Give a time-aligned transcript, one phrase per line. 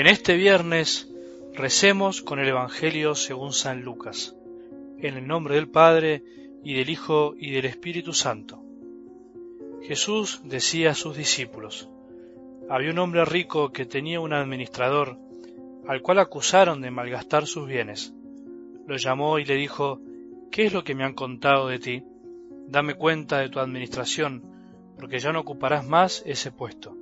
[0.00, 1.12] En este viernes
[1.52, 4.34] recemos con el Evangelio según San Lucas,
[4.96, 6.24] en el nombre del Padre,
[6.64, 8.64] y del Hijo, y del Espíritu Santo.
[9.82, 11.90] Jesús decía a sus discípulos,
[12.70, 15.18] había un hombre rico que tenía un administrador,
[15.86, 18.14] al cual acusaron de malgastar sus bienes.
[18.86, 20.00] Lo llamó y le dijo,
[20.50, 22.02] ¿qué es lo que me han contado de ti?
[22.68, 24.42] Dame cuenta de tu administración,
[24.98, 26.96] porque ya no ocuparás más ese puesto.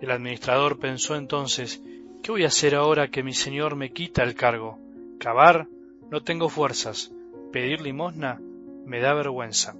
[0.00, 1.82] El administrador pensó entonces,
[2.26, 4.80] ¿qué voy a hacer ahora que mi señor me quita el cargo?
[5.20, 5.68] Cavar,
[6.10, 7.12] no tengo fuerzas.
[7.52, 8.40] Pedir limosna,
[8.84, 9.76] me da vergüenza.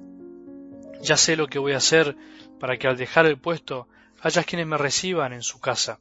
[1.03, 2.15] Ya sé lo que voy a hacer
[2.61, 3.89] para que al dejar el puesto
[4.21, 5.99] haya quienes me reciban en su casa.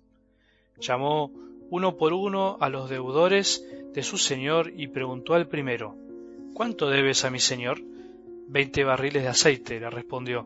[0.80, 1.32] Llamó
[1.72, 3.66] uno por uno a los deudores
[3.96, 5.96] de su señor y preguntó al primero,
[6.54, 7.82] ¿Cuánto debes a mi señor?
[8.50, 10.46] Veinte barriles de aceite, le respondió.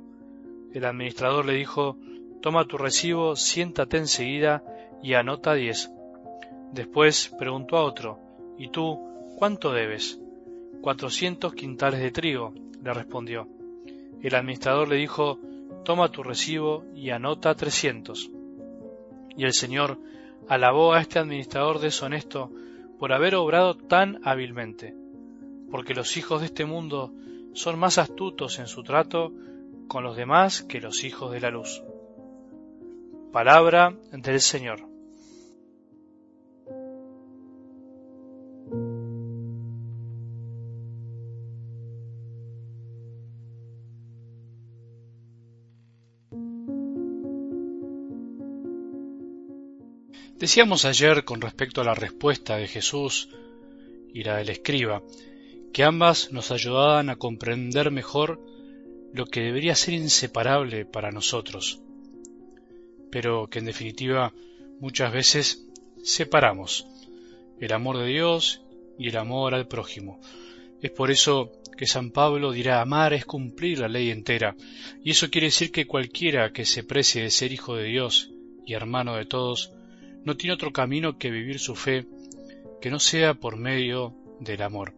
[0.73, 1.97] El administrador le dijo,
[2.41, 4.63] Toma tu recibo, siéntate enseguida
[5.03, 5.91] y anota diez.
[6.71, 8.19] Después preguntó a otro,
[8.57, 8.99] ¿Y tú
[9.37, 10.19] cuánto debes?
[10.81, 13.47] Cuatrocientos quintales de trigo, le respondió.
[14.21, 15.39] El administrador le dijo,
[15.83, 18.29] Toma tu recibo y anota trescientos.
[19.35, 19.97] Y el Señor
[20.47, 22.51] alabó a este administrador deshonesto
[22.99, 24.95] por haber obrado tan hábilmente,
[25.71, 27.13] porque los hijos de este mundo
[27.53, 29.31] son más astutos en su trato
[29.87, 31.81] con los demás que los hijos de la luz.
[33.31, 34.89] Palabra del Señor.
[50.39, 53.29] Decíamos ayer con respecto a la respuesta de Jesús
[54.11, 55.03] y la del escriba,
[55.71, 58.41] que ambas nos ayudaban a comprender mejor
[59.13, 61.83] lo que debería ser inseparable para nosotros,
[63.11, 64.33] pero que en definitiva
[64.79, 65.67] muchas veces
[66.03, 66.87] separamos
[67.59, 68.61] el amor de Dios
[68.97, 70.19] y el amor al prójimo.
[70.81, 74.55] Es por eso que San Pablo dirá amar es cumplir la ley entera,
[75.03, 78.31] y eso quiere decir que cualquiera que se precie de ser hijo de Dios
[78.65, 79.71] y hermano de todos,
[80.25, 82.05] no tiene otro camino que vivir su fe
[82.81, 84.93] que no sea por medio del amor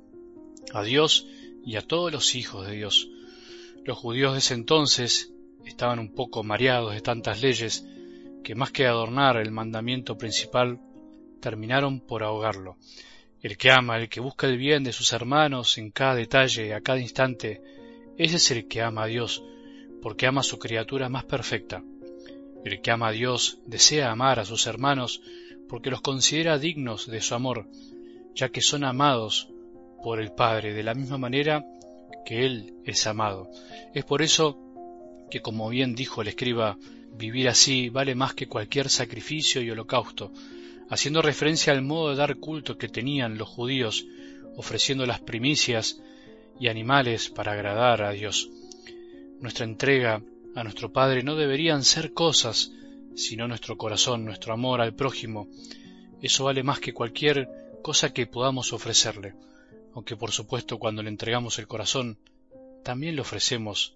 [0.74, 1.28] a Dios
[1.66, 3.10] y a todos los hijos de Dios.
[3.84, 5.32] Los judíos de ese entonces
[5.66, 7.86] estaban un poco mareados de tantas leyes
[8.44, 10.80] que más que adornar el mandamiento principal,
[11.40, 12.78] terminaron por ahogarlo.
[13.42, 16.82] El que ama, el que busca el bien de sus hermanos en cada detalle, a
[16.82, 17.62] cada instante,
[18.18, 19.44] ese es el que ama a Dios,
[20.02, 21.84] porque ama a su criatura más perfecta.
[22.64, 25.22] El que ama a Dios desea amar a sus hermanos
[25.68, 27.68] porque los considera dignos de su amor,
[28.36, 29.50] ya que son amados
[30.04, 31.66] por el Padre de la misma manera
[32.26, 33.50] que Él es amado.
[33.94, 34.58] Es por eso
[35.30, 36.78] que, como bien dijo el escriba,
[37.14, 40.32] vivir así vale más que cualquier sacrificio y holocausto,
[40.90, 44.06] haciendo referencia al modo de dar culto que tenían los judíos,
[44.56, 46.02] ofreciendo las primicias
[46.60, 48.50] y animales para agradar a Dios.
[49.40, 50.22] Nuestra entrega
[50.56, 52.72] a nuestro Padre no deberían ser cosas,
[53.16, 55.48] sino nuestro corazón, nuestro amor al prójimo.
[56.22, 57.50] Eso vale más que cualquier
[57.82, 59.34] cosa que podamos ofrecerle
[59.94, 62.18] aunque por supuesto cuando le entregamos el corazón,
[62.84, 63.96] también le ofrecemos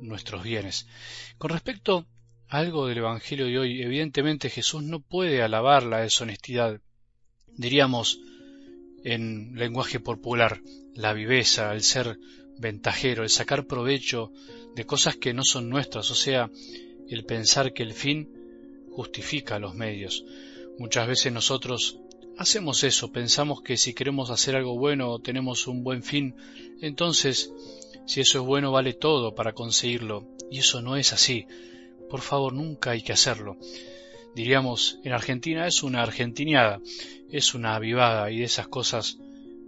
[0.00, 0.86] nuestros bienes.
[1.38, 2.06] Con respecto
[2.52, 6.80] algo del Evangelio de hoy, evidentemente Jesús no puede alabar la deshonestidad,
[7.56, 8.20] diríamos
[9.04, 10.60] en lenguaje popular,
[10.94, 12.18] la viveza, el ser
[12.58, 14.32] ventajero, el sacar provecho
[14.76, 16.50] de cosas que no son nuestras, o sea,
[17.08, 18.30] el pensar que el fin
[18.90, 20.22] justifica los medios.
[20.78, 22.00] Muchas veces nosotros
[22.36, 26.36] hacemos eso, pensamos que si queremos hacer algo bueno o tenemos un buen fin,
[26.82, 27.50] entonces
[28.04, 31.46] si eso es bueno vale todo para conseguirlo, y eso no es así.
[32.12, 33.56] Por favor, nunca hay que hacerlo.
[34.34, 36.78] Diríamos, en Argentina es una argentiniada,
[37.30, 39.16] es una avivada, y de esas cosas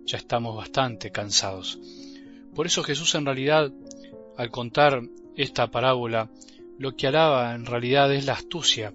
[0.05, 1.79] ya estamos bastante cansados.
[2.55, 3.73] Por eso Jesús en realidad,
[4.37, 5.01] al contar
[5.37, 6.29] esta parábola,
[6.79, 8.93] lo que alaba en realidad es la astucia,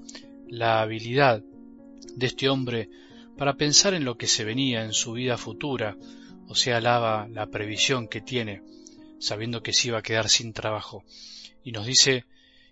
[0.47, 1.41] la habilidad
[2.15, 2.87] de este hombre
[3.35, 5.97] para pensar en lo que se venía en su vida futura,
[6.47, 8.61] o sea, alaba la previsión que tiene,
[9.17, 11.03] sabiendo que se iba a quedar sin trabajo.
[11.63, 12.25] Y nos dice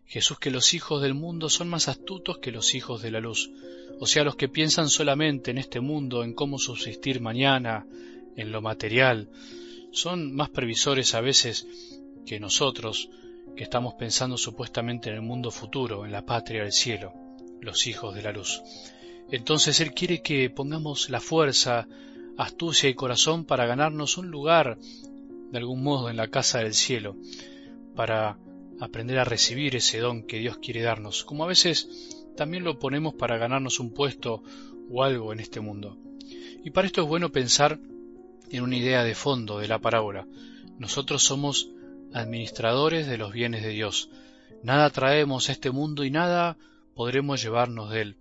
[0.08, 3.52] Jesús que los hijos del mundo son más astutos que los hijos de la luz,
[4.00, 7.86] o sea, los que piensan solamente en este mundo, en cómo subsistir mañana,
[8.36, 9.30] en lo material,
[9.92, 11.68] son más previsores a veces
[12.26, 13.10] que nosotros,
[13.56, 17.14] que estamos pensando supuestamente en el mundo futuro, en la patria del cielo,
[17.60, 18.62] los hijos de la luz.
[19.30, 21.88] Entonces Él quiere que pongamos la fuerza,
[22.38, 24.78] astucia y corazón para ganarnos un lugar,
[25.52, 27.18] de algún modo, en la casa del cielo,
[27.96, 28.38] para
[28.80, 33.16] aprender a recibir ese don que Dios quiere darnos, como a veces también lo ponemos
[33.16, 34.44] para ganarnos un puesto
[34.90, 35.98] o algo en este mundo.
[36.64, 37.80] Y para esto es bueno pensar
[38.50, 40.28] en una idea de fondo de la parábola.
[40.78, 41.70] Nosotros somos
[42.14, 44.10] administradores de los bienes de Dios.
[44.64, 46.58] Nada traemos a este mundo y nada
[46.96, 48.18] podremos llevarnos de él.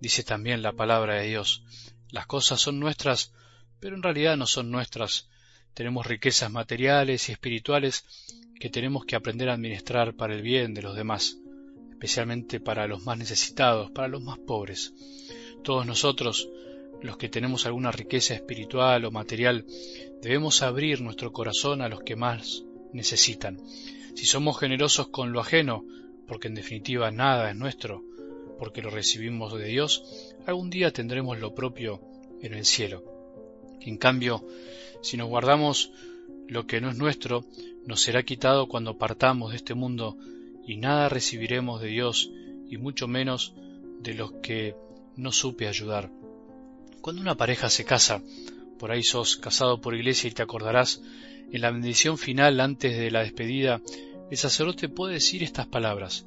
[0.00, 1.62] Dice también la palabra de Dios.
[2.10, 3.32] Las cosas son nuestras,
[3.80, 5.28] pero en realidad no son nuestras.
[5.74, 8.04] Tenemos riquezas materiales y espirituales
[8.58, 11.38] que tenemos que aprender a administrar para el bien de los demás,
[11.90, 14.92] especialmente para los más necesitados, para los más pobres.
[15.62, 16.48] Todos nosotros,
[17.02, 19.64] los que tenemos alguna riqueza espiritual o material,
[20.20, 23.58] debemos abrir nuestro corazón a los que más necesitan.
[24.14, 25.84] Si somos generosos con lo ajeno,
[26.26, 28.04] porque en definitiva nada es nuestro,
[28.58, 32.02] porque lo recibimos de Dios, algún día tendremos lo propio
[32.42, 33.04] en el cielo.
[33.80, 34.46] En cambio,
[35.02, 35.92] si nos guardamos
[36.48, 37.44] lo que no es nuestro,
[37.86, 40.16] nos será quitado cuando partamos de este mundo
[40.66, 42.30] y nada recibiremos de Dios
[42.68, 43.54] y mucho menos
[44.00, 44.74] de los que
[45.16, 46.10] no supe ayudar.
[47.00, 48.22] Cuando una pareja se casa,
[48.78, 51.02] por ahí sos casado por iglesia y te acordarás,
[51.52, 53.80] en la bendición final antes de la despedida,
[54.30, 56.24] el sacerdote puede decir estas palabras,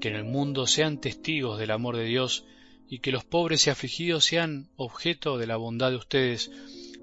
[0.00, 2.44] que en el mundo sean testigos del amor de Dios
[2.88, 6.50] y que los pobres y afligidos sean objeto de la bondad de ustedes,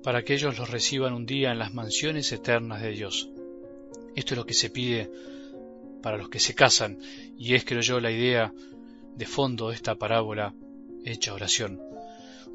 [0.04, 3.30] para que ellos los reciban un día en las mansiones eternas de Dios.
[4.16, 5.10] Esto es lo que se pide
[6.02, 7.00] para los que se casan,
[7.38, 8.54] y es, creo yo, la idea
[9.16, 10.54] de fondo de esta parábola
[11.06, 11.82] hecha oración.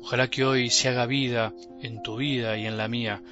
[0.03, 3.23] Ojalá que hoy se haga vida en tu vida y en la mía,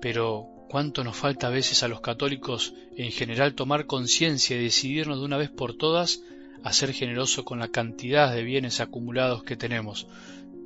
[0.00, 5.18] pero cuánto nos falta a veces a los católicos en general tomar conciencia y decidirnos
[5.18, 6.22] de una vez por todas
[6.62, 10.06] a ser generoso con la cantidad de bienes acumulados que tenemos,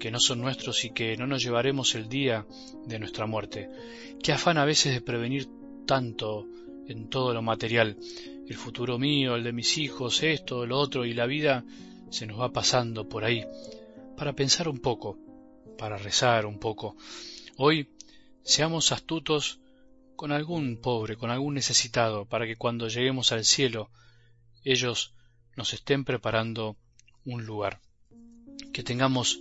[0.00, 2.47] que no son nuestros y que no nos llevaremos el día
[2.87, 3.69] de nuestra muerte.
[4.20, 5.47] Qué afán a veces de prevenir
[5.87, 6.49] tanto
[6.88, 7.97] en todo lo material,
[8.49, 11.64] el futuro mío, el de mis hijos, esto, lo otro, y la vida
[12.11, 13.44] se nos va pasando por ahí,
[14.17, 15.19] para pensar un poco,
[15.79, 16.96] para rezar un poco.
[17.56, 17.91] Hoy
[18.43, 19.61] seamos astutos
[20.17, 23.91] con algún pobre, con algún necesitado, para que cuando lleguemos al cielo
[24.64, 25.14] ellos
[25.56, 26.76] nos estén preparando
[27.25, 27.81] un lugar.
[28.73, 29.41] Que tengamos